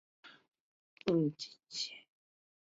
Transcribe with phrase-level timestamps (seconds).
[1.05, 1.95] 瓮津线